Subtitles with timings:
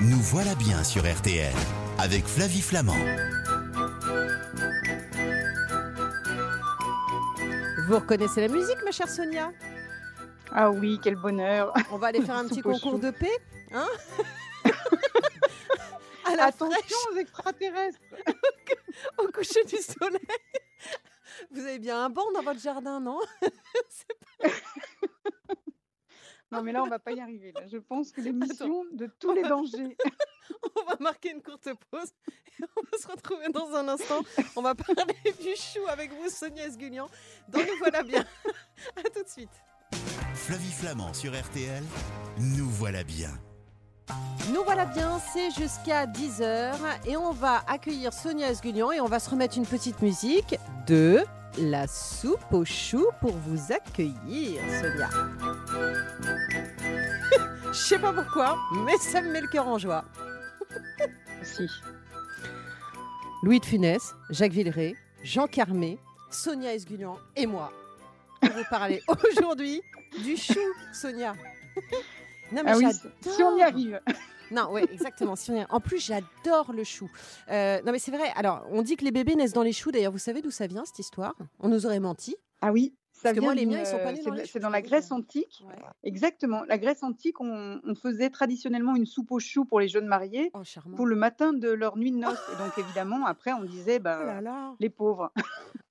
[0.00, 1.52] Nous voilà bien sur RTL
[1.98, 2.94] avec Flavie Flamand.
[7.88, 9.50] Vous reconnaissez la musique, ma chère Sonia?
[10.52, 11.74] Ah oui, quel bonheur.
[11.90, 13.36] On va aller faire un petit concours de paix
[13.72, 13.88] hein?
[16.26, 17.98] À la Attention fraîche, aux extraterrestres.
[19.18, 20.20] au coucher du soleil.
[21.50, 23.18] Vous avez bien un banc dans votre jardin, non?
[26.50, 27.52] Non, mais là, on va pas y arriver.
[27.52, 27.62] Là.
[27.70, 29.96] Je pense que l'émission de tous les dangers.
[30.76, 32.10] On va marquer une courte pause
[32.58, 34.20] et on va se retrouver dans un instant.
[34.56, 35.04] On va parler
[35.42, 37.08] du chou avec vous, Sonia Esgulian.
[37.48, 38.24] Donc nous voilà bien.
[38.96, 39.50] À tout de suite.
[40.34, 41.82] Flavie Flamand sur RTL.
[42.38, 43.30] Nous voilà bien.
[44.54, 46.74] Nous voilà bien, c'est jusqu'à 10h
[47.06, 50.56] et on va accueillir Sonia Esgulian et on va se remettre une petite musique
[50.86, 51.22] de
[51.60, 55.08] la soupe au chou pour vous accueillir, Sonia.
[57.72, 60.04] Je sais pas pourquoi, mais ça me met le cœur en joie.
[61.44, 61.68] Si.
[63.44, 65.98] Louis de Funès, Jacques Villeray, Jean Carmé,
[66.30, 67.72] Sonia Esgulian et moi
[68.40, 69.80] pour vous parler aujourd'hui
[70.24, 70.58] du chou,
[70.92, 71.34] Sonia.
[72.52, 72.86] Non mais Ah oui,
[73.20, 74.00] si on y arrive.
[74.50, 75.34] Non, oui, exactement.
[75.70, 77.10] En plus, j'adore le chou.
[77.50, 78.30] Euh, non, mais c'est vrai.
[78.36, 79.90] Alors, on dit que les bébés naissent dans les choux.
[79.92, 81.34] D'ailleurs, vous savez d'où ça vient cette histoire?
[81.60, 82.36] On nous aurait menti.
[82.60, 82.94] Ah oui.
[83.12, 84.46] Ça Parce que moi, vient les miens, ils sont pas euh, nés c'est dans les
[84.46, 85.16] C'est la Grèce dire.
[85.16, 85.64] antique.
[86.04, 86.62] Exactement.
[86.68, 90.52] La Grèce antique, on, on faisait traditionnellement une soupe aux choux pour les jeunes mariés
[90.54, 90.62] Oh,
[90.94, 92.38] pour le matin de leur nuit de noces.
[92.54, 94.74] Et donc, évidemment, après, on disait, Oh bah, là là.
[94.78, 95.32] les pauvres,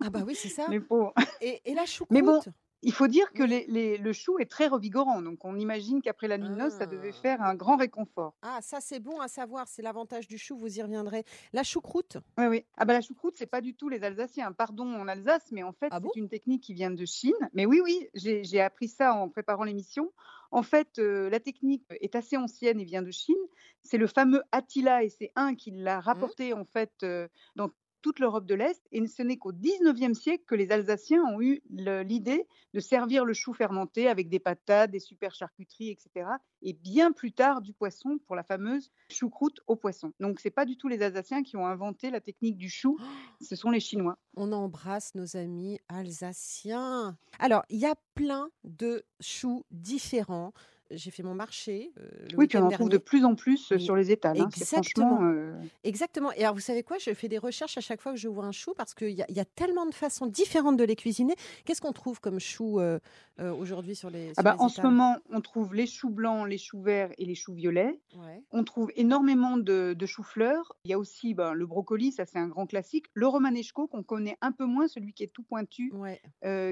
[0.02, 0.68] Ah bah oui, c'est ça.
[0.70, 1.14] les pauvres.
[1.42, 2.12] Et, et la choucroute?
[2.16, 2.40] Mais bon,
[2.84, 5.22] Il faut dire que les- les- le chou est très revigorant.
[5.22, 7.22] Donc, on imagine qu'après la nuit de noces, ça devait Ah.
[7.22, 8.36] faire un grand réconfort.
[8.44, 9.68] Ah, ça, c'est bon à savoir.
[9.68, 10.56] C'est l'avantage du chou.
[10.58, 11.24] Vous y reviendrez.
[11.54, 12.18] La choucroute?
[12.38, 12.66] Oui, oui.
[12.78, 14.52] Ah bah la choucroute, c'est pas du tout les Alsaciens.
[14.52, 16.10] Pardon en Alsace, mais en fait, Ah bon?
[16.14, 17.34] c'est une technique qui vient de Chine.
[17.54, 20.12] Mais oui, oui, j'ai appris ça en préparant l'émission.
[20.52, 23.36] En fait, euh, la technique est assez ancienne et vient de Chine.
[23.84, 25.82] C'est le fameux Attila, et c'est un qui Mmh.
[25.82, 27.70] l'a rapporté en fait euh, dans
[28.08, 28.82] toute l'Europe de l'Est.
[28.94, 33.34] Et ce n'est qu'au 19e siècle que les Alsaciens ont eu l'idée de servir le
[33.34, 36.30] chou fermenté avec des patates, des super charcuteries, etc.
[36.62, 40.14] Et bien plus tard, du poisson pour la fameuse choucroute au poisson.
[40.22, 42.98] Donc, c'est pas du tout les Alsaciens qui ont inventé la technique du chou,
[43.42, 44.18] ce sont les Chinois.
[44.38, 47.18] On embrasse nos amis alsaciens.
[47.40, 50.54] Alors, il y a plein de choux différents.
[50.92, 53.04] J'ai fait mon marché euh, le Oui, week-end en trouve de dernier.
[53.04, 54.40] plus en plus euh, sur les étals.
[54.40, 54.48] hein.
[54.56, 55.08] Exactement.
[55.18, 55.30] franchement.
[55.32, 55.54] euh,
[55.84, 56.32] Exactement.
[56.34, 56.98] Et alors, vous savez quoi?
[56.98, 59.24] Je fais des recherches à chaque fois que je vois un chou parce qu'il y,
[59.28, 61.36] y a tellement de façons différentes de les cuisiner.
[61.66, 63.00] Qu'est-ce qu'on trouve comme chou euh,
[63.40, 66.48] aujourd'hui sur les, Ah sur bah, les en ce moment, on trouve les choux blancs,
[66.48, 68.00] les choux verts et les choux violets.
[68.16, 68.42] Ouais.
[68.52, 70.74] On trouve énormément de, de choux-fleurs.
[70.86, 73.06] Il y a aussi ben, le brocoli, ça c'est un grand classique.
[73.14, 76.22] Le romanesco, qu'on connaît un peu moins, celui qui est tout pointu, Ouais.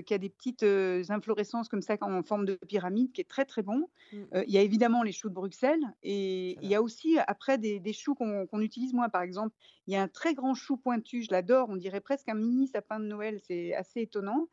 [0.04, 0.64] qui a des petites
[1.10, 3.88] inflorescences comme ça en forme de pyramide, qui est très très bon.
[4.12, 4.26] Mm.
[4.34, 7.58] Euh, il y a évidemment les choux de Bruxelles et il y a aussi après
[7.58, 9.10] des, des choux qu'on utilise moins.
[9.10, 9.56] Par exemple,
[9.88, 12.68] il y a un très grand chou pointu, je l'adore, on dirait presque un mini
[12.68, 14.48] sapin de Noël, c'est assez étonnant.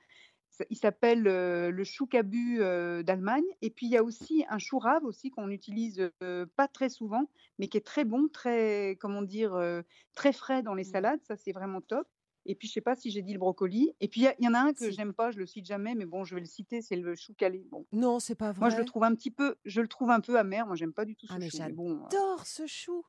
[0.71, 3.45] Il s'appelle euh, le chou cabu euh, d'Allemagne.
[3.63, 6.91] Et puis il y a aussi un chou rave aussi qu'on utilise euh, pas très
[6.91, 9.59] souvent, mais qui est très bon, très comment dire,
[10.15, 10.93] très frais dans les Mm.
[10.93, 11.21] salades.
[11.25, 12.07] Ça c'est vraiment top.
[12.47, 13.95] Et puis je sais pas si j'ai dit le brocoli.
[14.01, 14.93] Et puis il y, en a un que Si.
[14.93, 17.35] j'aime pas, je le cite jamais, mais bon, je vais le citer, c'est le chou
[17.35, 17.65] calé.
[17.71, 18.61] Bon, Non, c'est pas vrai.
[18.61, 20.67] moi je le trouve un petit peu, je le trouve un peu amer.
[20.67, 21.59] Moi j'aime pas du tout ce Ah, mais chou.
[21.61, 23.05] Mais bon, euh, J'adore ce chou.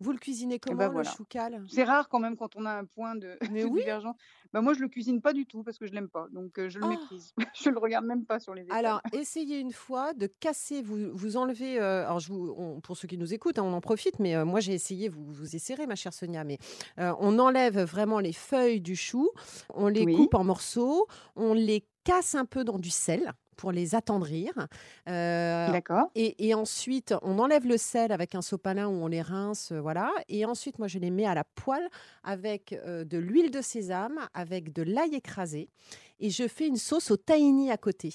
[0.00, 1.10] Vous le cuisinez comment, ben le voilà.
[1.10, 3.80] chou cal c'est rare quand même quand on a un point de, Mais de oui.
[3.80, 4.16] divergence.
[4.52, 6.68] Ben moi je le cuisine pas du tout parce que je l'aime pas, donc euh,
[6.68, 6.88] je le Ah.
[6.88, 7.34] méprise.
[7.54, 8.76] je le regarde même pas sur les étals.
[8.78, 12.96] Alors, essayez une fois de casser, vous, vous enlevez, euh, alors je vous, on- pour
[12.96, 15.54] ceux qui nous écoutent, hein, on en profite, mais euh, moi j'ai essayé, vous, vous
[15.54, 16.58] essayerez ma chère Sonia, mais
[16.96, 19.30] on enlève vraiment les feuilles du chou,
[19.74, 20.16] on les Oui.
[20.16, 21.06] coupe en morceaux,
[21.36, 24.52] on les casse un peu dans du sel pour les attendrir.
[25.08, 26.10] Euh, D'accord.
[26.14, 29.80] et, et ensuite, on enlève le sel avec un sopalin où on les rince, euh,
[29.80, 30.10] voilà.
[30.28, 31.88] Et ensuite, moi, je les mets à la poêle
[32.24, 35.68] avec euh, de l'huile de sésame, avec de l'ail écrasé.
[36.20, 38.12] Et je fais une sauce au tahini à côté.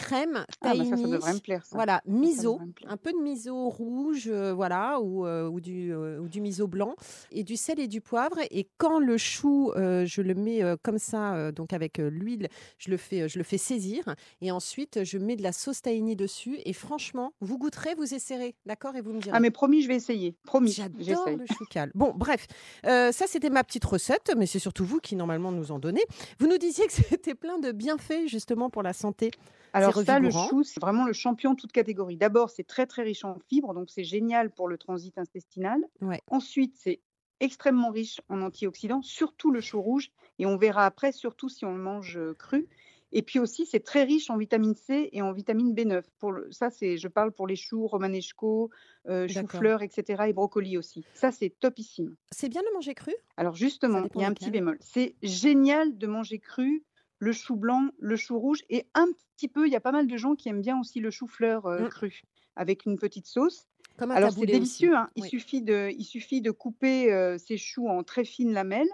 [0.00, 1.76] Crème, Ah bah ça, devrait me plaire ça.
[1.76, 6.28] voilà, miso, un peu de miso rouge, euh, voilà, ou, euh, ou, du, euh, ou
[6.28, 6.94] du miso blanc,
[7.32, 8.38] et du sel et du poivre.
[8.50, 12.48] Et quand le chou, je le mets comme ça, donc avec l'huile,
[12.78, 16.16] je le fais, je le fais saisir, et ensuite je mets de la sauce tahini
[16.16, 16.58] dessus.
[16.64, 19.36] Et franchement, vous goûterez, vous essaierez, d'accord, et vous me direz.
[19.36, 20.34] Ah mais promis, je vais essayer.
[20.46, 21.90] Promis, J'adore le choucal.
[21.94, 22.46] Bon, bref,
[22.84, 26.04] ça c'était ma petite recette, mais c'est surtout vous qui normalement nous en donnez.
[26.38, 29.30] Vous nous disiez que c'était plein de bienfaits justement pour la santé.
[29.72, 32.16] Alors ça, le chou, c'est vraiment le champion toute catégorie.
[32.16, 35.80] D'abord, c'est très très riche en fibres, donc c'est génial pour le transit intestinal.
[36.00, 36.20] Ouais.
[36.28, 37.00] Ensuite, c'est
[37.40, 41.74] extrêmement riche en antioxydants, surtout le chou rouge, et on verra après, surtout si on
[41.74, 42.68] le mange euh, cru.
[43.12, 46.02] Et puis aussi, c'est très riche en vitamine C et en vitamine B9.
[46.18, 48.70] Pour le, ça, c'est, je parle pour les choux, romanesco,
[49.08, 50.24] euh, choux-fleurs, etc.
[50.28, 51.04] et brocolis aussi.
[51.14, 52.14] Ça, c'est topissime.
[52.30, 53.12] C'est bien de manger cru?
[53.36, 54.78] Alors justement, il y a un petit bémol.
[54.80, 56.84] C'est génial de manger cru
[57.20, 59.06] le chou blanc, le chou rouge et un
[59.36, 61.66] petit peu, il y a pas mal de gens qui aiment bien aussi le chou-fleur
[61.66, 61.88] euh, mmh.
[61.88, 62.22] cru
[62.56, 63.66] avec une petite sauce.
[63.98, 65.10] Alors c'est délicieux, hein.
[65.14, 68.88] il, suffit de, il suffit de couper euh, ces choux en très fines lamelles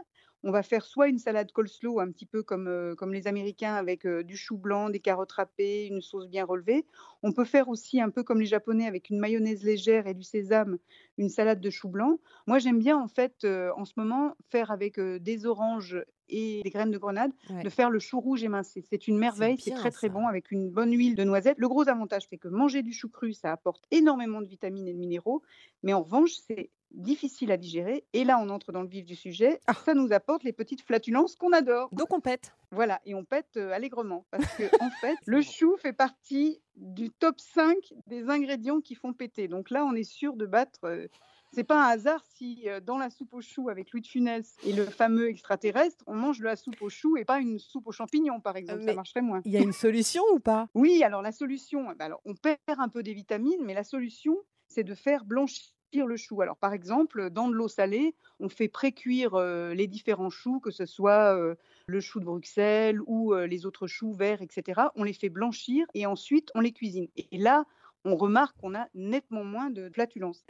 [0.46, 3.74] on va faire soit une salade coleslaw, un petit peu comme, euh, comme les Américains,
[3.74, 6.86] avec euh, du chou blanc, des carottes râpées, une sauce bien relevée.
[7.24, 10.22] On peut faire aussi un peu comme les Japonais, avec une mayonnaise légère et du
[10.22, 10.78] sésame,
[11.18, 12.20] une salade de chou blanc.
[12.46, 16.70] Moi, j'aime bien, en fait, euh, en ce moment, faire avec des oranges et des
[16.70, 18.84] graines de grenade, de faire le chou rouge émincé.
[18.88, 21.58] C'est une merveille, c'est très très bon avec une bonne huile de noisette.
[21.58, 24.92] Le gros avantage, c'est que manger du chou cru, ça apporte énormément de vitamines et
[24.92, 25.42] de minéraux,
[25.82, 28.04] mais en revanche, c'est difficile à digérer.
[28.12, 29.60] Et là, on entre dans le vif du sujet.
[29.66, 29.74] Ah.
[29.74, 31.88] Ça nous apporte les petites flatulences qu'on adore.
[31.92, 32.52] Donc on pète.
[32.72, 34.26] Voilà, et on pète euh, allègrement.
[34.30, 37.76] Parce que, en fait, le chou fait partie du top 5
[38.06, 39.46] des ingrédients qui font péter.
[39.48, 40.80] Donc là, on est sûr de battre.
[40.84, 41.06] Euh,
[41.52, 44.56] c'est pas un hasard si euh, dans la soupe aux choux avec Louis de Funès
[44.64, 47.86] et le fameux extraterrestre, on mange de la soupe aux choux et pas une soupe
[47.86, 48.82] aux champignons, par exemple.
[48.82, 49.40] ça marcherait moins.
[49.44, 50.68] Il y a une solution ou pas?
[50.74, 54.36] Oui, alors la solution, bah, alors, on perd un peu des vitamines, mais la solution,
[54.66, 56.40] c'est de faire blanchir le chou.
[56.42, 60.86] Alors, par exemple, dans de l'eau salée, on fait pré-cuire les différents choux, que ce
[60.86, 61.38] soit
[61.86, 64.82] le chou de Bruxelles ou les autres choux verts, etc.
[64.94, 67.08] On les fait blanchir et ensuite on les cuisine.
[67.16, 67.64] Et là,
[68.04, 70.44] on remarque qu'on a nettement moins de flatulence.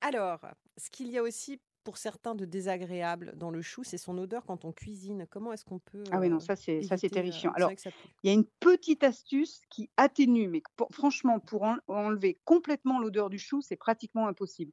[0.00, 0.40] alors,
[0.76, 4.44] ce qu'il y a aussi pour certains de désagréable dans le chou, c'est son odeur
[4.44, 5.24] quand on cuisine.
[5.30, 7.52] Comment est-ce qu'on peut Ah oui, non, ça c'est ça c'est terrifiant.
[7.52, 7.70] Alors,
[8.24, 13.38] il y a une petite astuce qui atténue, mais franchement, pour enlever complètement l'odeur du
[13.38, 14.72] chou, c'est pratiquement impossible.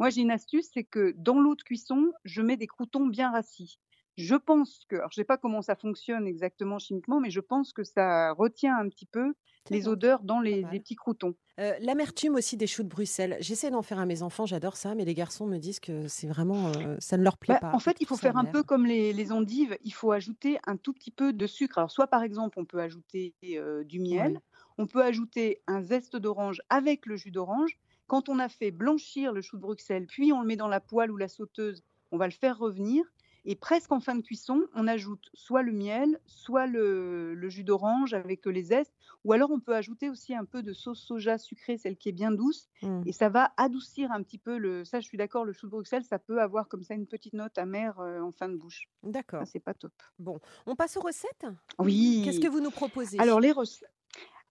[0.00, 3.30] Moi, j'ai une astuce, c'est que dans l'eau de cuisson, je mets des croutons bien
[3.30, 3.78] rassis.
[4.16, 7.40] Je pense que, alors je ne sais pas comment ça fonctionne exactement chimiquement, mais je
[7.40, 9.34] pense que ça retient un petit peu
[9.70, 11.34] les odeurs dans les, petits croutons.
[11.58, 13.36] Euh, l'amertume aussi des choux de Bruxelles.
[13.40, 16.26] J'essaie d'en faire à mes enfants, j'adore ça, mais les garçons me disent que c'est
[16.26, 17.72] vraiment, euh, ça ne leur plaît bah, pas.
[17.72, 19.76] En fait, il faut faire un peu comme les, endives.
[19.84, 21.78] Il faut ajouter un tout petit peu de sucre.
[21.78, 24.40] Alors, soit par exemple, on peut ajouter euh, du miel,
[24.78, 27.78] on peut ajouter un zeste d'orange avec le jus d'orange.
[28.06, 30.80] Quand on a fait blanchir le chou de Bruxelles, puis on le met dans la
[30.80, 33.04] poêle ou la sauteuse, on va le faire revenir
[33.44, 38.14] et presque en fin de cuisson, on ajoute soit le miel, soit le, jus d'orange
[38.14, 38.94] avec les zestes,
[39.24, 42.12] ou alors on peut ajouter aussi un peu de sauce soja sucrée, celle qui est
[42.12, 43.02] bien douce, mmh.
[43.06, 44.84] et ça va adoucir un petit peu le.
[44.84, 47.34] Ça, je suis d'accord, le chou de Bruxelles, ça peut avoir comme ça une petite
[47.34, 48.88] note amère euh, en fin de bouche.
[49.02, 49.42] D'accord.
[49.46, 49.92] C'est pas top.
[50.18, 51.46] Bon, on passe aux recettes?
[51.78, 52.22] Oui.
[52.24, 53.18] Qu'est-ce que vous nous proposez?
[53.18, 53.90] Alors les recettes.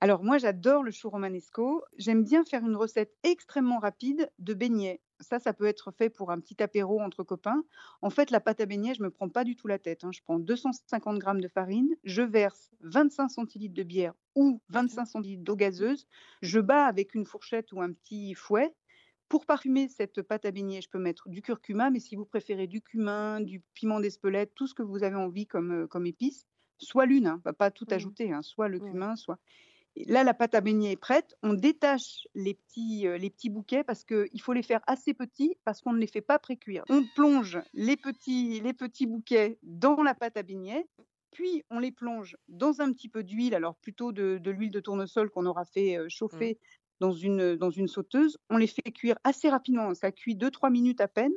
[0.01, 1.81] Alors moi j'adore le chou romanesco.
[1.97, 4.99] J'aime bien faire une recette extrêmement rapide de beignets.
[5.19, 7.63] Ça, ça peut être fait pour un petit apéro entre copains.
[8.01, 10.03] En fait, la pâte à beignets, je ne me prends pas du tout la tête.
[10.03, 10.11] Hein.
[10.11, 15.43] Je prends 250 g de farine, je verse 25 centilitres de bière ou 25 centilitres
[15.43, 16.07] d'eau gazeuse.
[16.41, 18.73] Je bats avec une fourchette ou un petit fouet.
[19.29, 22.67] Pour parfumer cette pâte à beignets, je peux mettre du curcuma, mais si vous préférez
[22.67, 26.45] du cumin, du piment d'Espelette, tout ce que vous avez envie comme, euh, comme épice,
[26.77, 27.93] soit l'une, hein, pas tout mmh.
[27.93, 29.39] ajouter, hein, soit le cumin, soit
[29.95, 31.35] là, la pâte à beignet est prête.
[31.43, 35.55] On détache les petits, euh, les petits bouquets parce qu'il faut les faire assez petits
[35.63, 36.83] parce qu'on ne les fait pas pré-cuire.
[36.89, 40.87] On plonge les petits, les petits bouquets dans la pâte à beignets.
[41.31, 45.31] Puis on les plonge dans un petit peu d'huile, alors plutôt de, l'huile de tournesol
[45.31, 46.65] qu'on aura fait euh, chauffer mmh.
[46.99, 48.37] dans, une, dans une sauteuse.
[48.49, 51.33] On les fait cuire assez rapidement, ça cuit 2-3 minutes à peine.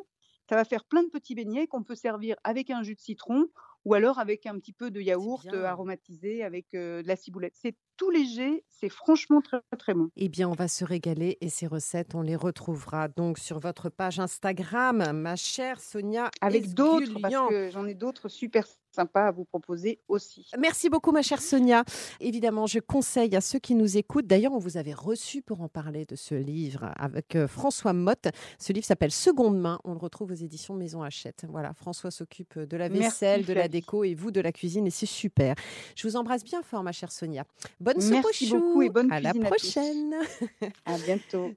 [0.49, 3.48] Ça va faire plein de petits beignets qu'on peut servir avec un jus de citron
[3.84, 7.55] ou alors avec un petit peu de yaourt euh, aromatisé avec de la ciboulette.
[7.56, 10.10] C'est tout léger, c'est franchement très très bon.
[10.17, 13.88] Eh bien, on va se régaler et ces recettes, on les retrouvera donc sur votre
[13.88, 16.31] page Instagram, ma chère Sonia.
[16.41, 20.48] Avec d'autres, parce que j'en ai d'autres super sympa à vous proposer aussi.
[20.58, 21.84] Merci beaucoup, ma chère Sonia.
[22.19, 25.69] Évidemment, je conseille à ceux qui nous écoutent, d'ailleurs, on vous avait reçu pour en
[25.69, 28.29] parler de ce livre avec euh, François Motte.
[28.58, 29.79] Ce livre s'appelle Seconde main.
[29.84, 31.44] On le retrouve aux éditions Maison Hachette.
[31.48, 34.91] Voilà, François s'occupe de la vaisselle, de la déco et vous de la cuisine et
[34.91, 35.55] c'est super.
[35.94, 37.44] Je vous embrasse bien fort, ma chère Sonia.
[37.86, 40.12] Bonne soupe Merci beaucoup et bonne À la prochaine.
[40.84, 41.52] À, à bientôt.